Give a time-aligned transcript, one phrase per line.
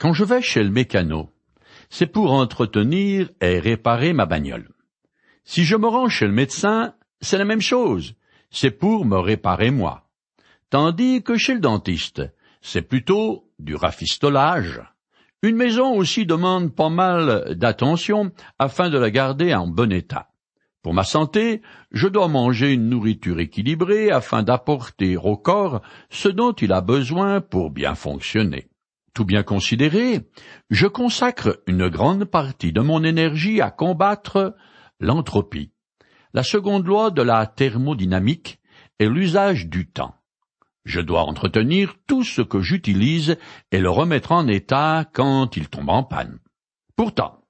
[0.00, 1.28] Quand je vais chez le mécano,
[1.90, 4.70] c'est pour entretenir et réparer ma bagnole.
[5.44, 8.14] Si je me rends chez le médecin, c'est la même chose,
[8.50, 10.08] c'est pour me réparer moi.
[10.70, 12.22] Tandis que chez le dentiste,
[12.62, 14.80] c'est plutôt du rafistolage.
[15.42, 20.30] Une maison aussi demande pas mal d'attention afin de la garder en bon état.
[20.80, 21.60] Pour ma santé,
[21.90, 27.42] je dois manger une nourriture équilibrée afin d'apporter au corps ce dont il a besoin
[27.42, 28.69] pour bien fonctionner.
[29.14, 30.20] Tout bien considéré,
[30.70, 34.54] je consacre une grande partie de mon énergie à combattre
[35.00, 35.72] l'entropie.
[36.32, 38.60] La seconde loi de la thermodynamique
[39.00, 40.14] est l'usage du temps.
[40.84, 43.36] Je dois entretenir tout ce que j'utilise
[43.72, 46.38] et le remettre en état quand il tombe en panne.
[46.96, 47.44] Pourtant,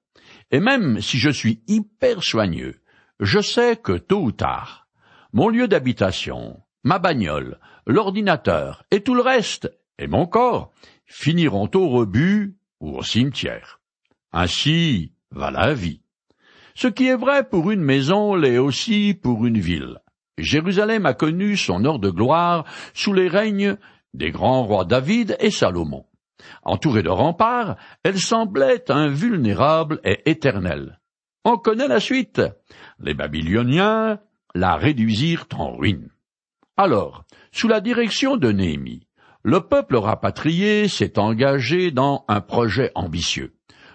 [0.49, 2.81] et même si je suis hyper soigneux,
[3.19, 4.87] je sais que tôt ou tard,
[5.31, 10.71] mon lieu d'habitation, ma bagnole, l'ordinateur et tout le reste, et mon corps,
[11.11, 13.81] finiront au rebut ou au cimetière.
[14.31, 16.01] Ainsi va la vie.
[16.73, 19.99] Ce qui est vrai pour une maison l'est aussi pour une ville.
[20.37, 23.75] Jérusalem a connu son heure de gloire sous les règnes
[24.13, 26.05] des grands rois David et Salomon.
[26.63, 30.99] Entourée de remparts, elle semblait invulnérable et éternelle.
[31.43, 32.41] On connaît la suite.
[32.99, 34.19] Les Babyloniens
[34.55, 36.09] la réduisirent en ruine.
[36.77, 39.07] Alors, sous la direction de Néhémie,
[39.43, 43.53] le peuple rapatrié s'est engagé dans un projet ambitieux,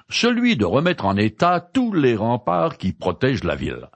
[0.08, 3.88] celui de remettre en état tous les remparts qui protègent la ville.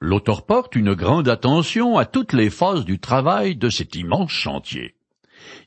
[0.00, 4.96] L'auteur porte une grande attention à toutes les phases du travail de cet immense chantier.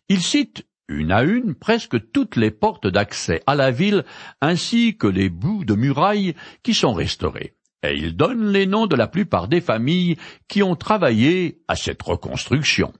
[0.09, 4.05] Il cite une à une presque toutes les portes d'accès à la ville
[4.41, 8.95] ainsi que les bouts de murailles qui sont restaurés, et il donne les noms de
[8.95, 12.93] la plupart des familles qui ont travaillé à cette reconstruction.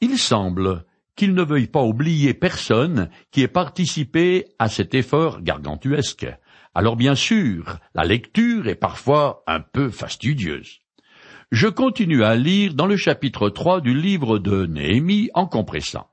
[0.00, 0.84] Il semble
[1.20, 6.26] qu'il ne veuille pas oublier personne qui ait participé à cet effort gargantuesque.
[6.74, 10.78] Alors bien sûr, la lecture est parfois un peu fastidieuse.
[11.50, 16.08] Je continue à lire dans le chapitre 3 du livre de Néhémie en compressant.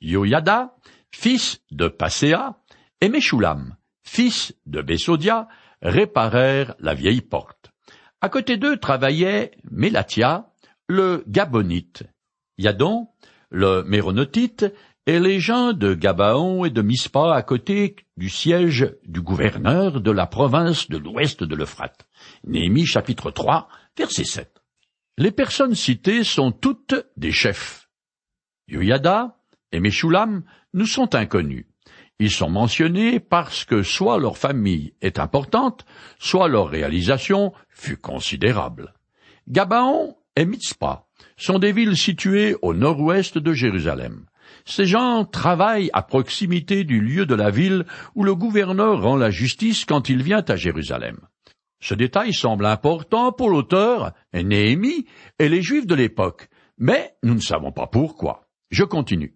[0.00, 0.76] Yoyada,
[1.10, 2.60] fils de Passéa,
[3.00, 3.74] et Meshulam,
[4.04, 5.48] fils de Bessodia,
[5.80, 7.72] réparèrent la vieille porte.
[8.20, 10.46] À côté d'eux travaillait Mélatia,
[10.86, 12.04] le Gabonite,
[12.56, 13.08] Yadon,
[13.52, 14.64] le Méronotite,
[15.06, 20.10] et les gens de Gabaon et de Mispa à côté du siège du gouverneur de
[20.10, 22.06] la province de l'ouest de l'Euphrate.
[22.44, 24.62] Néhémie chapitre 3, verset 7.
[25.18, 27.90] Les personnes citées sont toutes des chefs.
[28.68, 29.36] Yoyada
[29.72, 31.66] et Meshulam nous sont inconnus.
[32.18, 35.84] Ils sont mentionnés parce que soit leur famille est importante,
[36.18, 38.94] soit leur réalisation fut considérable.
[39.48, 41.06] Gabaon et Mitzpah
[41.36, 44.26] sont des villes situées au nord-ouest de Jérusalem.
[44.64, 47.84] Ces gens travaillent à proximité du lieu de la ville
[48.14, 51.18] où le gouverneur rend la justice quand il vient à Jérusalem.
[51.80, 55.06] Ce détail semble important pour l'auteur, Néhémie,
[55.38, 58.48] et les Juifs de l'époque, mais nous ne savons pas pourquoi.
[58.70, 59.34] Je continue.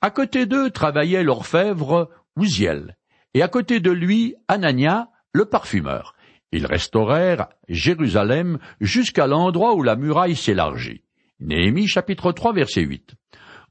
[0.00, 2.96] À côté d'eux travaillait l'orfèvre Ouziel,
[3.34, 6.14] et à côté de lui Anania, le parfumeur.
[6.52, 11.02] Ils restaurèrent Jérusalem jusqu'à l'endroit où la muraille s'élargit.
[11.40, 13.14] Néhémie chapitre 3 verset 8.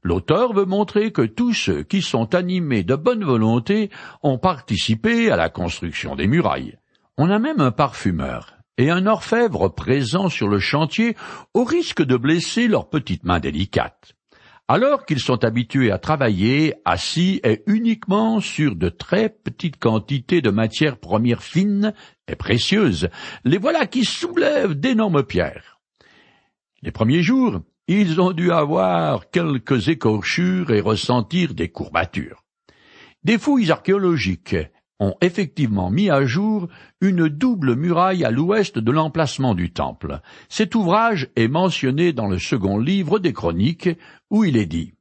[0.02, 3.88] L'auteur veut montrer que tous ceux qui sont animés de bonne volonté
[4.22, 6.76] ont participé à la construction des murailles.
[7.16, 11.14] On a même un parfumeur et un orfèvre présents sur le chantier
[11.54, 14.14] au risque de blesser leurs petites mains délicates.
[14.68, 20.50] Alors qu'ils sont habitués à travailler assis et uniquement sur de très petites quantités de
[20.50, 21.92] matières premières fines
[22.28, 23.08] et précieuses,
[23.44, 25.80] les voilà qui soulèvent d'énormes pierres.
[26.82, 32.44] Les premiers jours, ils ont dû avoir quelques écorchures et ressentir des courbatures.
[33.24, 34.56] Des fouilles archéologiques
[35.02, 36.68] ont effectivement mis à jour
[37.00, 40.20] une double muraille à l'ouest de l'emplacement du temple.
[40.48, 43.90] Cet ouvrage est mentionné dans le second livre des Chroniques,
[44.32, 44.94] où il est dit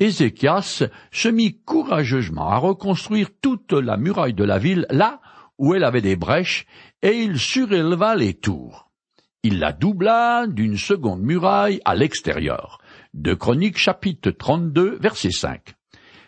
[0.00, 5.20] Ézéchias se mit courageusement à reconstruire toute la muraille de la ville là
[5.58, 6.66] où elle avait des brèches,
[7.02, 8.92] et il suréleva les tours
[9.44, 12.78] il la doubla d'une seconde muraille à l'extérieur.
[13.12, 15.74] De Chroniques chapitre 32 verset 5.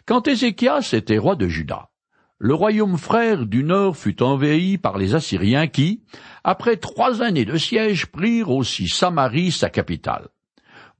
[0.04, 1.90] Quand Ézéchias était roi de Juda,
[2.38, 6.02] le royaume frère du nord fut envahi par les Assyriens qui,
[6.42, 10.28] après trois années de siège, prirent aussi Samarie, sa capitale.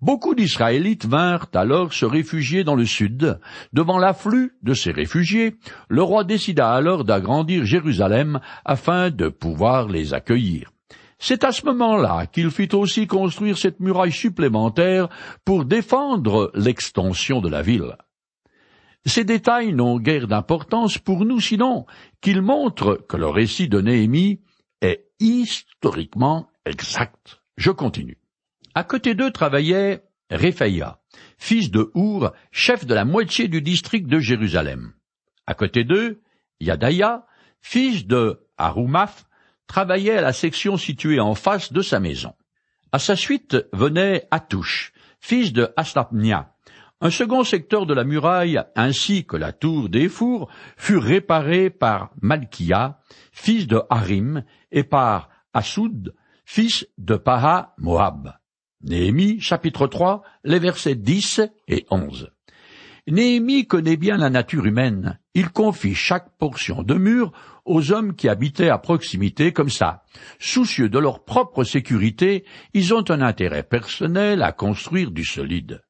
[0.05, 3.41] Beaucoup d'Israélites vinrent alors se réfugier dans le sud.
[3.73, 5.57] Devant l'afflux de ces réfugiés,
[5.89, 10.71] le roi décida alors d'agrandir Jérusalem afin de pouvoir les accueillir.
[11.19, 15.09] C'est à ce moment-là qu'il fit aussi construire cette muraille supplémentaire
[15.43, 17.97] pour défendre l'extension de la ville.
[19.07, 21.87] Ces détails n'ont guère d'importance pour nous sinon
[22.21, 24.43] qu'ils montrent que le récit de Néhémie
[24.83, 27.41] est historiquement exact.
[27.57, 28.19] Je continue.
[28.77, 30.99] À côté d'eux travaillait Réphaïa,
[31.39, 34.95] fils de Our, chef de la moitié du district de Jérusalem.
[35.47, 36.23] À côté d'eux,
[36.59, 37.25] Yadaïa,
[37.61, 39.27] fils de Harumaph,
[39.69, 42.35] travaillait à la section située en face de sa maison.
[42.91, 46.53] À sa suite venait Atouche, fils de Aslapnia.
[47.01, 52.11] Un second secteur de la muraille ainsi que la tour des fours furent réparés par
[52.23, 52.99] Malkia,
[53.31, 58.33] fils de Harim, et par Assoud, fils de Paha Moab.
[58.87, 62.31] Néhémie, chapitre 3, les versets 10 et 11.
[63.09, 65.19] Néhémie connaît bien la nature humaine.
[65.33, 67.33] Il confie chaque portion de mur
[67.65, 70.03] aux hommes qui habitaient à proximité comme ça.
[70.39, 72.45] Soucieux de leur propre sécurité,
[72.75, 75.81] ils ont un intérêt personnel à construire du solide.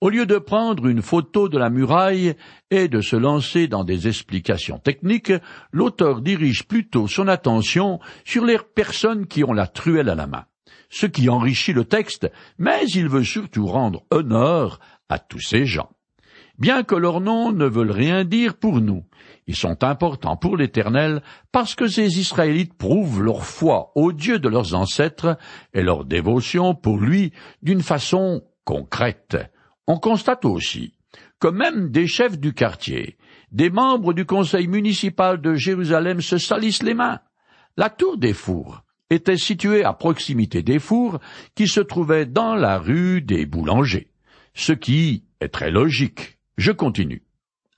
[0.00, 2.34] Au lieu de prendre une photo de la muraille
[2.72, 5.32] et de se lancer dans des explications techniques,
[5.70, 10.44] l'auteur dirige plutôt son attention sur les personnes qui ont la truelle à la main,
[10.92, 14.78] ce qui enrichit le texte, mais il veut surtout rendre honneur
[15.08, 15.88] à tous ces gens.
[16.58, 19.04] Bien que leurs noms ne veulent rien dire pour nous,
[19.46, 24.50] ils sont importants pour l'Éternel parce que ces Israélites prouvent leur foi au Dieu de
[24.50, 25.38] leurs ancêtres
[25.72, 29.38] et leur dévotion pour lui d'une façon concrète.
[29.86, 30.94] On constate aussi
[31.40, 33.16] que même des chefs du quartier,
[33.50, 37.20] des membres du conseil municipal de Jérusalem se salissent les mains.
[37.78, 41.20] La tour des fours était située à proximité des fours
[41.54, 44.08] qui se trouvaient dans la rue des boulangers,
[44.54, 46.38] ce qui est très logique.
[46.56, 47.22] Je continue.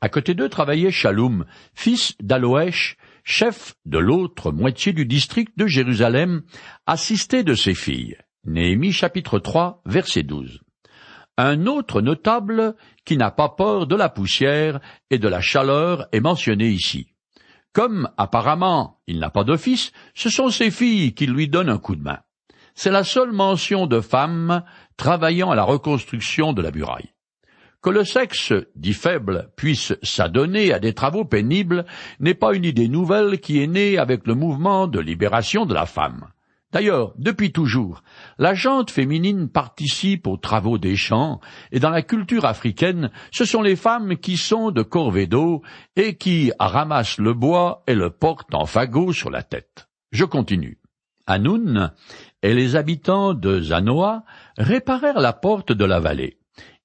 [0.01, 1.45] À côté d'eux travaillait Shalom,
[1.75, 6.43] fils d'Aloèche, chef de l'autre moitié du district de Jérusalem,
[6.87, 8.17] assisté de ses filles.
[8.45, 10.61] Néhémie chapitre 3 verset 12.
[11.39, 14.79] Un autre notable qui n'a pas peur de la poussière
[15.11, 17.14] et de la chaleur est mentionné ici.
[17.75, 21.79] Comme apparemment il n'a pas de fils, ce sont ses filles qui lui donnent un
[21.79, 22.21] coup de main.
[22.77, 24.63] C'est la seule mention de femmes
[24.97, 27.13] travaillant à la reconstruction de la muraille.
[27.83, 31.85] Que le sexe dit faible puisse s'adonner à des travaux pénibles
[32.21, 35.85] n'est pas une idée nouvelle qui est née avec le mouvement de libération de la
[35.85, 36.29] femme.
[36.75, 38.03] D'ailleurs, depuis toujours,
[38.37, 41.41] la jante féminine participe aux travaux des champs,
[41.71, 45.63] et dans la culture africaine, ce sont les femmes qui sont de corvée d'eau
[45.95, 49.89] et qui ramassent le bois et le portent en fagot sur la tête.
[50.11, 50.81] Je continue.
[51.29, 51.93] Hanoun
[52.43, 54.25] et les habitants de Zanoa
[54.59, 56.41] réparèrent la porte de la vallée.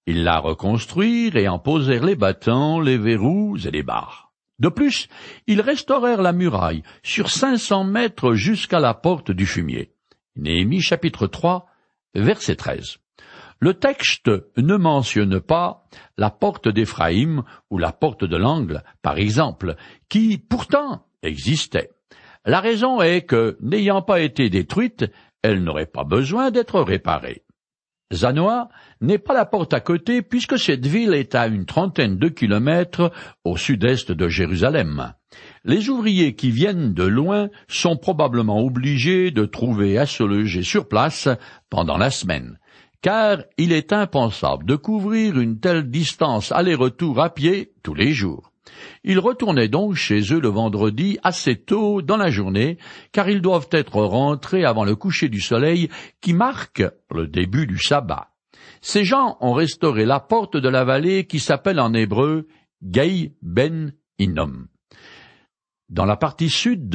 [0.06, 4.29] Ils la reconstruirent et en posèrent les battants, les verrous et les barres.
[4.60, 5.08] De plus,
[5.48, 9.94] ils restaurèrent la muraille sur cinq cents mètres jusqu'à la porte du fumier.
[10.36, 11.66] Néhémie chapitre 3,
[12.16, 12.98] verset 13.
[13.62, 15.84] Le texte ne mentionne pas
[16.18, 19.76] la porte d'Éphraïm ou la porte de l'angle, par exemple,
[20.08, 21.92] qui pourtant existait.
[22.46, 25.06] La raison est que, n'ayant pas été détruite,
[25.42, 27.44] elle n'aurait pas besoin d'être réparée.
[28.12, 28.70] Zanoa
[29.02, 33.12] n'est pas la porte à côté puisque cette ville est à une trentaine de kilomètres
[33.44, 35.14] au sud-est de Jérusalem.
[35.64, 40.88] Les ouvriers qui viennent de loin sont probablement obligés de trouver à se loger sur
[40.88, 41.30] place
[41.70, 42.58] pendant la semaine,
[43.02, 48.52] car il est impensable de couvrir une telle distance aller-retour à pied tous les jours.
[49.04, 52.78] Ils retournaient donc chez eux le vendredi assez tôt dans la journée,
[53.12, 55.90] car ils doivent être rentrés avant le coucher du soleil
[56.22, 58.32] qui marque le début du sabbat.
[58.82, 62.48] Ces gens ont restauré la porte de la vallée qui s'appelle en hébreu
[62.82, 64.68] Gei Ben Inom.
[65.90, 66.90] Dans la partie sud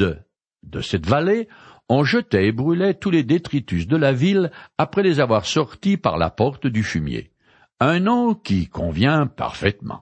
[0.63, 1.47] de cette vallée,
[1.89, 6.17] on jetait et brûlait tous les détritus de la ville après les avoir sortis par
[6.17, 7.31] la porte du fumier.
[7.79, 10.01] Un nom qui convient parfaitement.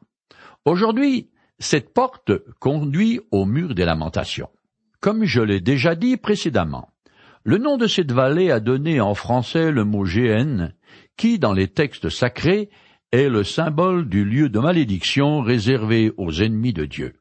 [0.64, 1.30] Aujourd'hui,
[1.60, 4.50] cette porte conduit au mur des lamentations.
[5.00, 6.90] Comme je l'ai déjà dit précédemment,
[7.44, 10.74] le nom de cette vallée a donné en français le mot Géhenne,
[11.18, 12.70] qui, dans les textes sacrés,
[13.12, 17.14] est le symbole du lieu de malédiction réservé aux ennemis de Dieu.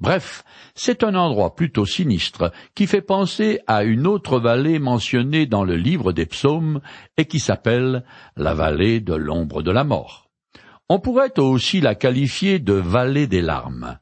[0.00, 0.44] Bref,
[0.74, 5.76] c'est un endroit plutôt sinistre qui fait penser à une autre vallée mentionnée dans le
[5.76, 6.80] livre des psaumes
[7.18, 8.04] et qui s'appelle
[8.36, 10.29] la vallée de l'ombre de la mort.
[10.92, 14.00] On pourrait aussi la qualifier de vallée des larmes.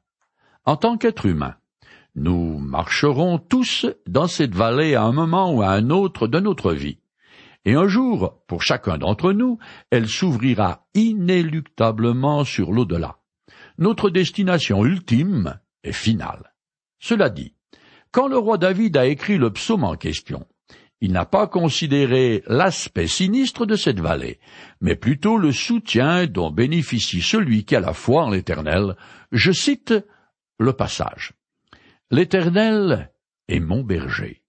[0.65, 1.57] En tant qu'être humain,
[2.15, 6.73] nous marcherons tous dans cette vallée à un moment ou à un autre de notre
[6.73, 6.99] vie.
[7.67, 9.59] Et un jour, pour chacun d'entre nous,
[9.91, 13.19] elle s'ouvrira inéluctablement sur l'au-delà.
[13.77, 16.55] Notre destination ultime est finale.
[17.01, 17.53] Cela dit,
[18.13, 20.47] quand le roi David a écrit le psaume en question,
[21.01, 24.41] Il n'a pas considéré l'aspect sinistre de cette vallée,
[24.81, 28.97] mais plutôt le soutien dont bénéficie celui qui a la foi en l'Éternel.
[29.31, 29.95] Je cite
[30.59, 31.35] le passage.
[32.11, 33.13] L'Éternel
[33.49, 34.43] est mon berger.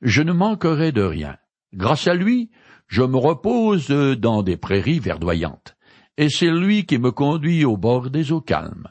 [0.00, 1.36] Je ne manquerai de rien.
[1.74, 2.50] Grâce à lui,
[2.86, 5.76] je me repose dans des prairies verdoyantes,
[6.16, 8.88] et c'est lui qui me conduit au bord des eaux calmes.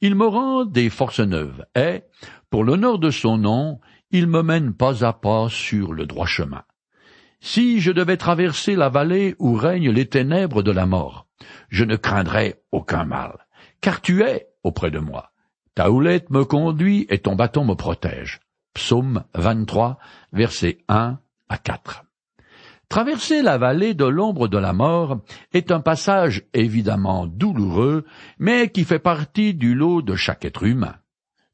[0.00, 2.02] Il me rend des forces neuves, et,
[2.50, 3.80] pour l'honneur de son nom,
[4.10, 6.62] il me mène pas à pas sur le droit chemin.
[7.40, 11.26] Si je devais traverser la vallée où règnent les ténèbres de la mort,
[11.68, 13.46] je ne craindrais aucun mal,
[13.80, 15.30] car tu es auprès de moi.
[15.74, 18.40] Ta houlette me conduit et ton bâton me protège.
[18.74, 19.98] Psaume 23,
[20.32, 22.04] versets 1 à 4.
[22.90, 25.20] Traverser la vallée de l'ombre de la mort
[25.52, 28.04] est un passage évidemment douloureux,
[28.38, 30.96] mais qui fait partie du lot de chaque être humain.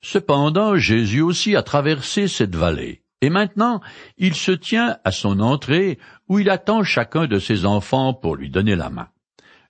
[0.08, 3.80] Cependant, Jésus aussi a traversé cette vallée, et maintenant
[4.16, 5.98] il se tient à son entrée
[6.28, 9.08] où il attend chacun de ses enfants pour lui donner la main.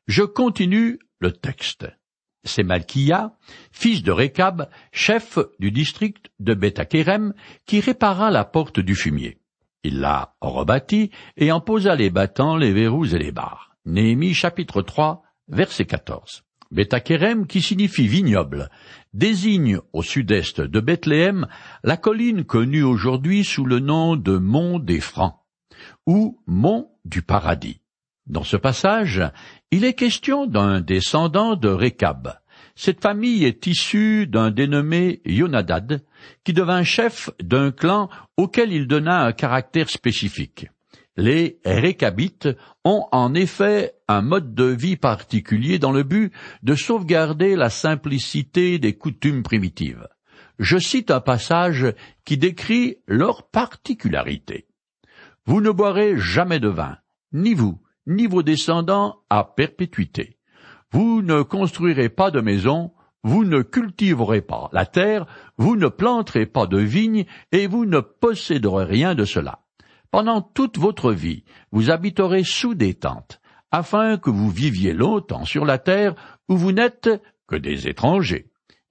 [0.06, 1.86] Je continue le texte.
[2.44, 3.38] C'est Malkia,
[3.72, 7.32] fils de Rekab, chef du district de Bethakerem,
[7.64, 9.38] qui répara la porte du fumier.
[9.84, 13.74] Il l'a rebâtie et en posa les battants, les verrous et les barres.
[13.86, 16.45] Néhémie chapitre 3, verset 14.
[16.76, 18.68] Bethakerem, qui signifie vignoble,
[19.14, 21.46] désigne au sud-est de Bethléem
[21.82, 25.36] la colline connue aujourd'hui sous le nom de Mont des Francs,
[26.06, 27.80] ou Mont du Paradis.
[28.26, 29.22] Dans ce passage,
[29.70, 32.34] il est question d'un descendant de Rekab.
[32.74, 36.04] Cette famille est issue d'un dénommé Yonadad,
[36.44, 40.66] qui devint chef d'un clan auquel il donna un caractère spécifique.
[41.16, 42.48] Les Récabites
[42.84, 46.32] ont en effet un mode de vie particulier dans le but
[46.62, 50.06] de sauvegarder la simplicité des coutumes primitives.
[50.58, 51.86] Je cite un passage
[52.24, 54.66] qui décrit leur particularité.
[55.46, 56.98] Vous ne boirez jamais de vin,
[57.32, 60.38] ni vous, ni vos descendants à perpétuité.
[60.92, 62.92] Vous ne construirez pas de maison,
[63.22, 68.00] vous ne cultiverez pas la terre, vous ne planterez pas de vignes, et vous ne
[68.00, 69.65] posséderez rien de cela.
[70.16, 73.38] Pendant toute votre vie, vous habiterez sous des tentes,
[73.70, 76.14] afin que vous viviez longtemps sur la terre
[76.48, 77.10] où vous n'êtes
[77.46, 78.46] que des étrangers.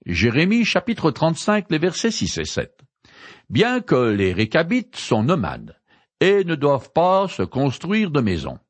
[0.06, 2.78] Jérémie chapitre 35, les versets 6 et 7.
[3.50, 5.74] Bien que les récabites sont nomades
[6.20, 8.60] et ne doivent pas se construire de maison,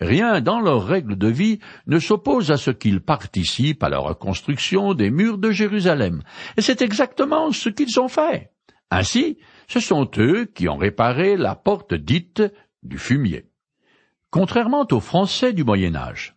[0.00, 4.94] Rien dans leurs règles de vie ne s'oppose à ce qu'ils participent à la reconstruction
[4.94, 6.22] des murs de Jérusalem.
[6.56, 8.50] Et c'est exactement ce qu'ils ont fait.
[8.90, 9.38] Ainsi,
[9.70, 12.42] ce sont eux qui ont réparé la porte dite
[12.82, 13.46] du fumier.
[14.30, 16.34] Contrairement aux Français du Moyen Âge,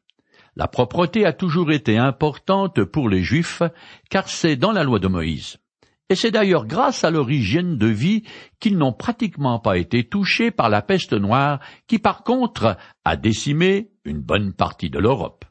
[0.55, 3.63] la propreté a toujours été importante pour les Juifs,
[4.11, 5.57] car c'est dans la loi de Moïse
[6.09, 8.21] et c'est d'ailleurs grâce à leur hygiène de vie
[8.59, 13.89] qu'ils n'ont pratiquement pas été touchés par la peste noire qui par contre a décimé
[14.05, 15.43] une bonne partie de l'Europe.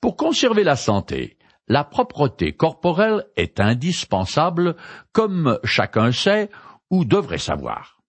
[0.00, 4.76] Pour conserver la santé, la propreté corporelle est indispensable,
[5.12, 6.48] comme chacun sait
[6.90, 8.00] ou devrait savoir.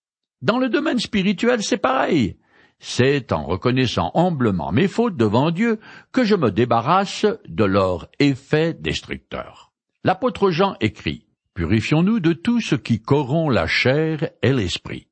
[0.41, 2.37] Dans le domaine spirituel, c'est pareil.
[2.79, 5.79] C'est en reconnaissant humblement mes fautes devant Dieu
[6.13, 9.71] que je me débarrasse de leur effet destructeur.
[10.05, 15.07] L'apôtre Jean écrit Purifions-nous de tout ce qui corrompt la chair et l'esprit,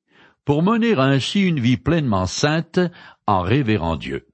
[0.46, 2.80] pour mener ainsi une vie pleinement sainte
[3.26, 4.28] en révérant Dieu.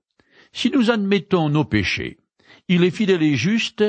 [0.51, 2.19] Si nous admettons nos péchés,
[2.67, 3.83] il est fidèle et juste,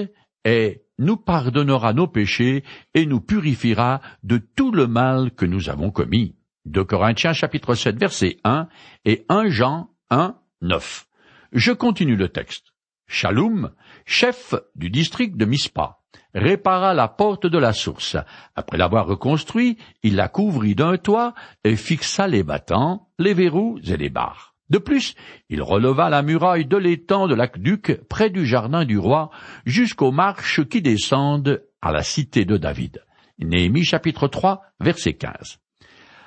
[0.47, 5.91] et nous pardonnera nos péchés et nous purifiera de tout le mal que nous avons
[5.91, 6.37] commis.
[6.65, 8.69] De Corinthiens chapitre 7 verset 1
[9.05, 11.07] et 1 Jean 1 9.
[11.53, 12.73] Je continue le texte.
[13.07, 13.71] Shalom,
[14.07, 15.99] chef du district de Mispa,
[16.35, 18.17] répara la porte de la source.
[18.55, 21.35] Après l'avoir reconstruit, il la couvrit d'un toit
[21.65, 24.54] et fixa les battants, les verrous et les barres.
[24.75, 25.15] De plus,
[25.51, 29.31] il releva la muraille de l'étang de l'aqueduc près du jardin du roi
[29.65, 33.05] jusqu'aux marches qui descendent à la cité de David.
[33.39, 35.61] Néhémie chapitre 3 verset 15.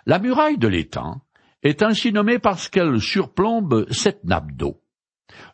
[0.06, 1.20] La muraille de l'étang
[1.62, 4.82] est ainsi nommée parce qu'elle surplombe cette nappe d'eau.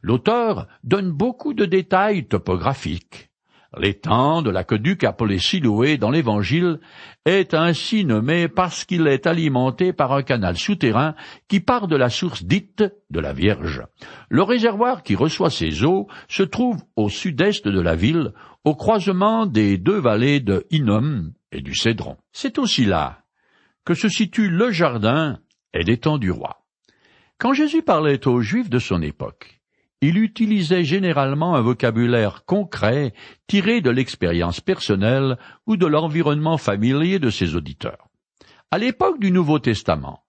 [0.04, 3.32] L'auteur donne beaucoup de détails topographiques.
[3.78, 6.80] L'étang de l'aqueduc appelé Siloé dans l'Évangile
[7.26, 11.16] est ainsi nommé parce qu'il est alimenté par un canal souterrain
[11.48, 13.82] qui part de la source dite de la Vierge.
[14.30, 19.48] Le réservoir qui reçoit ces eaux se trouve au sud-est de la ville, au croisement
[19.48, 22.18] des deux vallées de Hinnom et du Cédron.
[22.32, 23.24] C'est aussi là
[23.86, 25.40] que se situe le jardin
[25.74, 26.64] et l'étang du roi.
[27.40, 29.63] Quand Jésus parlait aux Juifs de son époque,
[30.04, 33.14] il utilisait généralement un vocabulaire concret
[33.48, 38.10] tiré de l'expérience personnelle ou de l'environnement familier de ses auditeurs.
[38.70, 40.24] À l'époque du Nouveau Testament,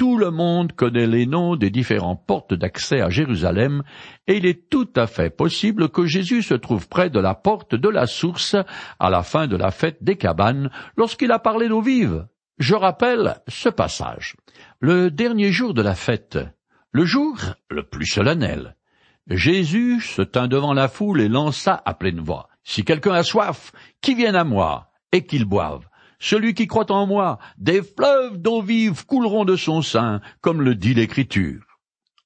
[0.00, 3.82] Tout le monde connaît les noms des différentes portes d'accès à Jérusalem,
[4.26, 7.74] et il est tout à fait possible que Jésus se trouve près de la porte
[7.74, 8.56] de la source
[8.98, 12.26] à la fin de la fête des cabanes, lorsqu'il a parlé d'eau vive.
[12.58, 14.36] Je rappelle ce passage.
[14.80, 16.38] Le dernier jour de la fête,
[16.92, 17.36] le jour
[17.68, 18.76] le plus solennel,
[19.28, 22.48] Jésus se tint devant la foule et lança à pleine voix.
[22.64, 25.86] Si quelqu'un a soif, qu'il vienne à moi, et qu'il boive.
[26.18, 30.74] Celui qui croit en moi, des fleuves d'eau vive couleront de son sein, comme le
[30.74, 31.62] dit l'Écriture.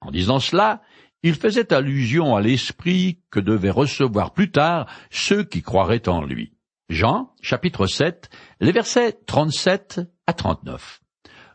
[0.01, 0.83] En disant cela,
[1.23, 6.53] il faisait allusion à l'Esprit que devaient recevoir plus tard ceux qui croiraient en lui.
[6.91, 8.29] Jean, chapitre 7,
[8.61, 11.01] les versets 37 à 39.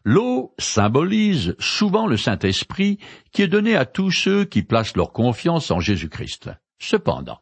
[0.03, 2.99] L'eau symbolise souvent le Saint-Esprit
[3.31, 6.49] qui est donné à tous ceux qui placent leur confiance en Jésus-Christ.
[6.79, 7.39] Cependant,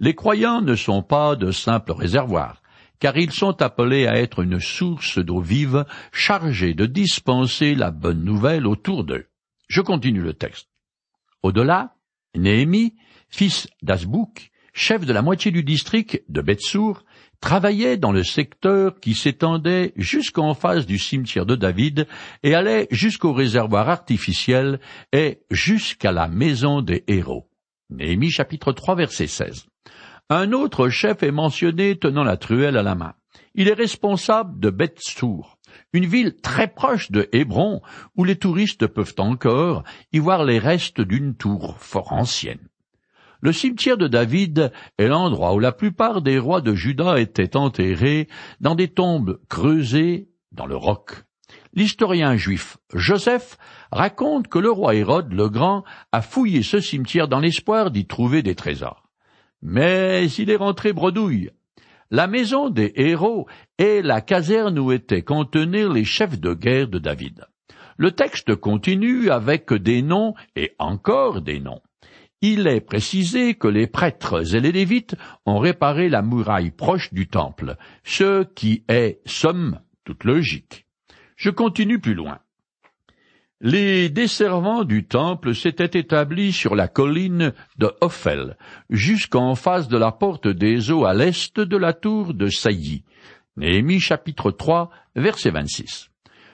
[0.00, 2.60] les croyants ne sont pas de simples réservoirs
[3.00, 8.22] car ils sont appelés à être une source d'eau vive chargée de dispenser la bonne
[8.22, 9.26] nouvelle autour d'eux.
[9.68, 10.68] Je continue le texte.
[11.42, 11.94] Au-delà,
[12.36, 12.94] Néhémie,
[13.28, 17.02] fils d'Asbouk, chef de la moitié du district de Betsour,
[17.40, 22.06] travaillait dans le secteur qui s'étendait jusqu'en face du cimetière de David
[22.42, 24.80] et allait jusqu'au réservoir artificiel
[25.12, 27.48] et jusqu'à la maison des héros.
[27.90, 29.66] Néhémie chapitre 3 verset 16.
[30.28, 33.14] Un autre chef est mentionné tenant la truelle à la main.
[33.54, 35.58] Il est responsable de Bethsour,
[35.92, 37.80] une ville très proche de Hébron,
[38.16, 39.82] où les touristes peuvent encore
[40.12, 42.69] y voir les restes d'une tour fort ancienne.
[43.42, 48.28] Le cimetière de David est l'endroit où la plupart des rois de Juda étaient enterrés
[48.60, 51.24] dans des tombes creusées dans le roc.
[51.72, 53.56] L'historien juif Joseph
[53.90, 58.42] raconte que le roi Hérode le Grand a fouillé ce cimetière dans l'espoir d'y trouver
[58.42, 59.08] des trésors.
[59.62, 61.50] Mais il est rentré bredouille.
[62.10, 63.46] La maison des héros
[63.78, 67.46] est la caserne où étaient contenus les chefs de guerre de David.
[67.96, 71.82] Le texte continue avec des noms et encore des noms.
[72.42, 77.28] Il est précisé que les prêtres et les lévites ont réparé la muraille proche du
[77.28, 80.86] temple, ce qui est, somme toute logique.
[81.36, 82.38] Je continue plus loin.
[83.60, 88.56] Les desservants du temple s'étaient établis sur la colline de Ophel,
[88.88, 93.04] jusqu'en face de la porte des eaux à l'est de la tour de Sailly.
[93.58, 96.08] Néhémie chapitre 3, verset 26.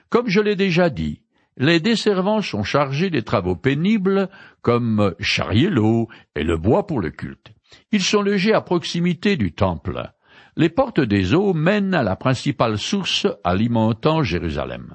[0.08, 1.20] Comme je l'ai déjà dit,
[1.56, 4.28] les desservants sont chargés des travaux pénibles
[4.62, 7.52] comme charrier l'eau et le bois pour le culte.
[7.92, 10.12] Ils sont logés à proximité du temple.
[10.56, 14.94] Les portes des eaux mènent à la principale source alimentant Jérusalem.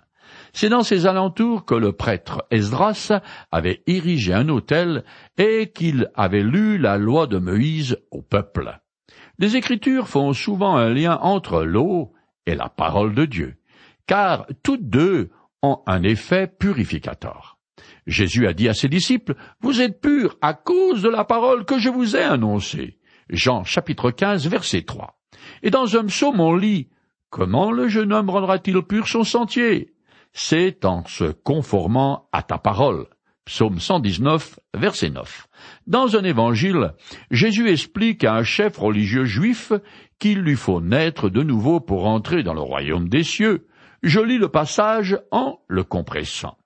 [0.54, 3.12] C'est dans ces alentours que le prêtre Esdras
[3.52, 5.04] avait érigé un autel
[5.38, 8.80] et qu'il avait lu la loi de Moïse au peuple.
[9.39, 12.13] Les Écritures font souvent un lien entre l'eau
[12.45, 13.56] et la parole de Dieu,
[14.08, 17.58] car toutes deux ont un effet purificateur.
[18.08, 21.80] Jésus a dit à ses disciples, Vous êtes purs à cause de la parole que
[21.80, 23.00] je vous ai annoncée.
[23.30, 25.17] Jean chapitre 15 verset 3.
[25.63, 26.89] Et dans un psaume on lit,
[27.30, 29.93] Comment le jeune homme rendra-t-il pur son sentier?
[30.34, 33.08] c'est en se conformant à ta parole.
[33.45, 35.47] Psaume 119, verset 9.
[35.88, 36.93] Dans un évangile,
[37.32, 39.74] Jésus explique à un chef religieux juif
[40.19, 43.67] qu'il lui faut naître de nouveau pour entrer dans le royaume des cieux.
[44.04, 46.58] Je lis le passage en le compressant.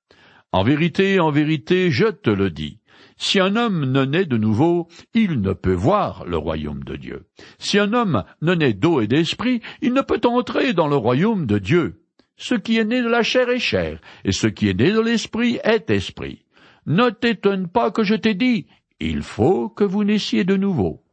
[0.54, 2.80] En vérité, en vérité, je te le dis.
[3.18, 7.28] Si un homme ne naît de nouveau, il ne peut voir le royaume de Dieu.
[7.60, 11.46] Si un homme ne naît d'eau et d'esprit, il ne peut entrer dans le royaume
[11.46, 12.02] de Dieu.
[12.38, 15.00] Ce qui est né de la chair est chair, et ce qui est né de
[15.00, 16.46] l'esprit est esprit.
[16.86, 18.68] Ne t'étonne pas que je t'ai dit,
[19.00, 21.04] il faut que vous naissiez de nouveau.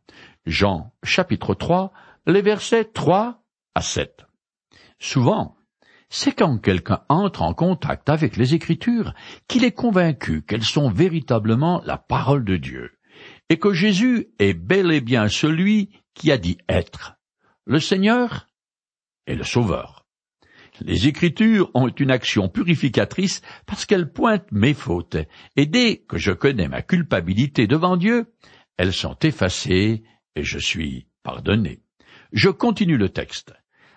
[0.46, 1.92] Jean chapitre 3,
[2.26, 3.42] les versets 3
[3.74, 4.24] à 7.
[4.98, 5.56] Souvent,
[6.14, 9.14] c'est quand quelqu'un entre en contact avec les Écritures
[9.48, 12.92] qu'il est convaincu qu'elles sont véritablement la parole de Dieu,
[13.48, 17.14] et que Jésus est bel et bien celui qui a dit être,
[17.64, 18.46] le Seigneur
[19.27, 20.05] et le Sauveur.
[20.83, 25.16] Les Écritures ont une action purificatrice parce qu'elles pointent mes fautes,
[25.57, 28.27] et dès que je connais ma culpabilité devant Dieu,
[28.77, 30.03] elles sont effacées
[30.37, 31.81] et je suis pardonné.
[32.33, 33.55] Je continue le texte.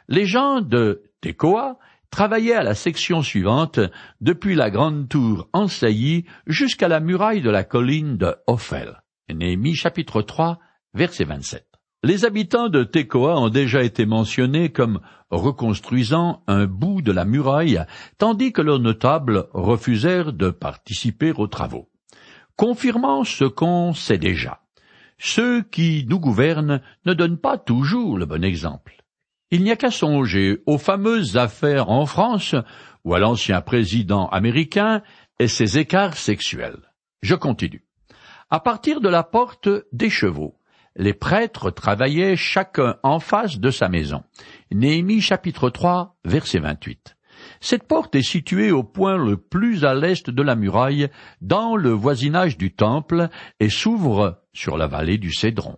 [0.08, 1.78] Les gens de Tekoa
[2.16, 3.82] travaillaient à la section suivante,
[4.22, 9.02] depuis la grande tour ensaillie jusqu'à la muraille de la colline de Ophel.
[9.30, 10.58] Néhémie chapitre 3,
[10.94, 11.68] verset 27.
[12.04, 17.84] Les habitants de Tekoa ont déjà été mentionnés comme reconstruisant un bout de la muraille,
[18.18, 21.90] tandis que leurs notables refusèrent de participer aux travaux.
[22.56, 24.62] Confirmant ce qu'on sait déjà,
[25.18, 29.05] ceux qui nous gouvernent ne donnent pas toujours le bon exemple.
[29.52, 32.56] Il n'y a qu'à songer aux fameuses affaires en France
[33.04, 35.02] ou à l'ancien président américain
[35.40, 36.92] et ses écarts sexuels.
[37.22, 37.86] Je continue.
[38.50, 40.56] À partir de la porte des chevaux,
[40.96, 44.24] les prêtres travaillaient chacun en face de sa maison.
[44.72, 47.16] Néhémie chapitre 3 verset 28.
[47.60, 51.10] Cette porte est située au point le plus à l'est de la muraille,
[51.42, 53.30] dans le voisinage du temple,
[53.60, 55.78] et s'ouvre sur la vallée du Cédron.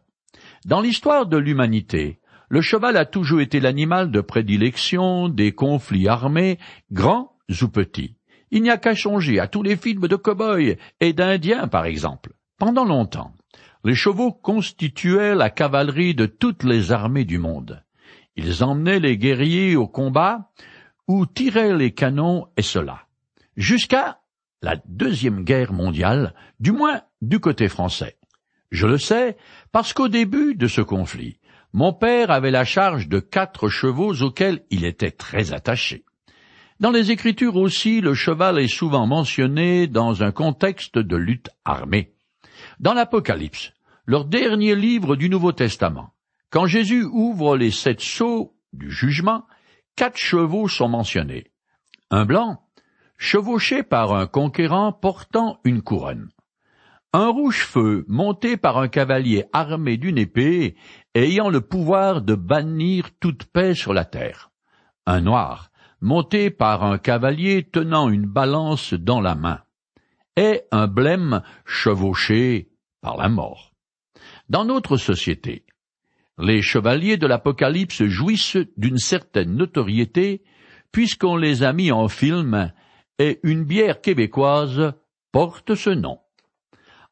[0.66, 6.60] Dans l'histoire de l'humanité, le cheval a toujours été l'animal de prédilection des conflits armés,
[6.92, 8.16] grands ou petits.
[8.52, 12.32] Il n'y a qu'à changer à tous les films de cow-boys et d'indiens, par exemple.
[12.58, 13.34] Pendant longtemps,
[13.84, 17.84] les chevaux constituaient la cavalerie de toutes les armées du monde.
[18.36, 20.52] Ils emmenaient les guerriers au combat
[21.08, 23.04] ou tiraient les canons et cela.
[23.58, 24.22] Jusqu'à
[24.62, 28.18] la Deuxième Guerre mondiale, du moins du côté français.
[28.72, 29.38] Je le sais
[29.72, 31.40] parce qu'au début de ce conflit,
[31.74, 36.06] mon père avait la charge de quatre chevaux auxquels il était très attaché.
[36.80, 42.14] Dans les Écritures aussi, le cheval est souvent mentionné dans un contexte de lutte armée.
[42.80, 43.74] Dans l'Apocalypse,
[44.06, 46.14] leur dernier livre du Nouveau Testament,
[46.50, 49.46] quand Jésus ouvre les sept sceaux du jugement,
[49.96, 51.52] quatre chevaux sont mentionnés.
[52.12, 52.62] Un blanc,
[53.18, 56.30] chevauché par un conquérant portant une couronne.
[57.20, 60.76] Un rouge-feu monté par un cavalier armé d'une épée
[61.16, 64.52] ayant le pouvoir de bannir toute paix sur la terre.
[65.08, 69.64] Un noir, monté par un cavalier tenant une balance dans la main.
[70.36, 72.70] Et un blême chevauché
[73.02, 73.72] par la mort.
[74.48, 75.66] Dans notre société,
[76.38, 80.44] les chevaliers de l'Apocalypse jouissent d'une certaine notoriété
[80.92, 82.72] puisqu'on les a mis en film
[83.18, 84.94] et une bière québécoise
[85.32, 86.20] porte ce nom.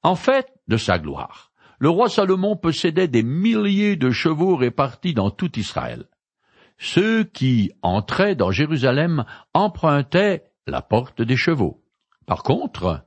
[0.05, 5.31] En fait, de sa gloire, le roi Salomon possédait des milliers de chevaux répartis dans
[5.31, 6.05] tout Israël.
[6.77, 11.83] Ceux qui entraient dans Jérusalem empruntaient la porte des chevaux.
[12.27, 13.03] Par contre,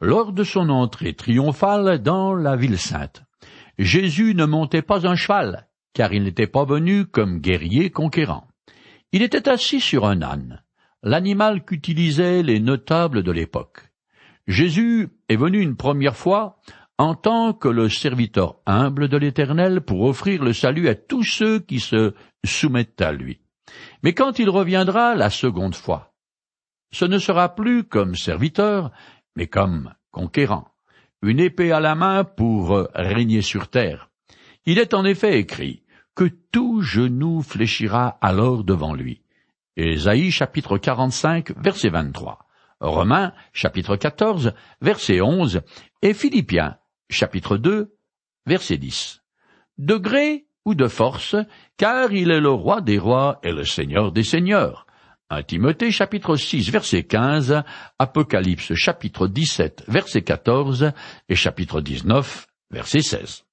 [0.00, 3.22] lors de son entrée triomphale dans la ville sainte,
[3.78, 8.48] Jésus ne montait pas un cheval, car il n'était pas venu comme guerrier conquérant.
[9.12, 10.64] Il était assis sur un âne,
[11.04, 13.89] l'animal qu'utilisaient les notables de l'époque.
[14.46, 16.58] Jésus est venu une première fois
[16.98, 21.58] en tant que le serviteur humble de l'Éternel pour offrir le salut à tous ceux
[21.60, 23.40] qui se soumettent à lui.
[24.02, 26.12] Mais quand il reviendra la seconde fois,
[26.92, 28.90] ce ne sera plus comme serviteur,
[29.36, 30.68] mais comme conquérant,
[31.22, 34.10] une épée à la main pour régner sur terre.
[34.66, 39.22] Il est en effet écrit que tout genou fléchira alors devant lui.
[39.76, 42.49] Ésaïe chapitre 45 verset 23.
[42.80, 45.60] Romains chapitre 14 verset 11
[46.02, 46.76] et Philippiens
[47.10, 47.94] chapitre 2,
[48.46, 49.22] verset 10.
[49.78, 51.36] De gré ou de force,
[51.76, 54.86] car il est le roi des rois et le seigneur des seigneurs.
[55.30, 57.62] 1 Timothée chapitre 6 verset 15,
[57.98, 60.92] Apocalypse chapitre 17 verset 14
[61.28, 63.44] et chapitre 19 verset 16.